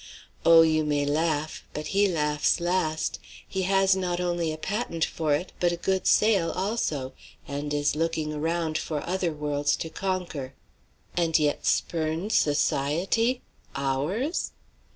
Oh! 0.43 0.63
you 0.63 0.83
may 0.83 1.05
laugh; 1.05 1.63
but 1.75 1.89
he 1.89 2.07
laughs 2.07 2.59
last. 2.59 3.19
He 3.47 3.61
has 3.69 3.95
not 3.95 4.19
only 4.19 4.51
a 4.51 4.57
patent 4.57 5.05
for 5.05 5.35
it, 5.35 5.51
but 5.59 5.71
a 5.71 5.75
good 5.77 6.07
sale 6.07 6.49
also, 6.49 7.13
and 7.47 7.71
is 7.71 7.95
looking 7.95 8.33
around 8.33 8.79
for 8.79 9.07
other 9.07 9.31
worlds 9.31 9.75
to 9.75 9.91
conquer." 9.91 10.55
"And 11.15 11.37
yet 11.37 11.67
spurns 11.67 12.35
society? 12.35 13.43
Ours!" 13.75 14.53